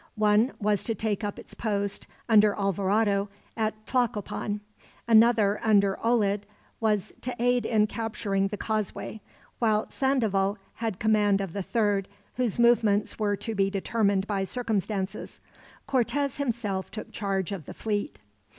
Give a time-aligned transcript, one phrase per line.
[0.17, 4.59] One was to take up its post, under Alvarado, at Tlacopan.
[5.07, 6.47] Another, under Olid,
[6.79, 9.21] was to aid in capturing the causeway;
[9.59, 15.39] while Sandoval had command of the third, whose movements were to be determined by circumstances.
[15.85, 18.17] Cortez himself took charge of the fleet.